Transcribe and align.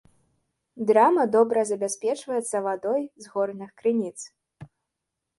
Драма 0.91 1.25
добра 1.35 1.65
забяспечваецца 1.71 2.61
вадой 2.67 3.01
з 3.25 3.33
горных 3.35 3.69
крыніц. 3.83 4.15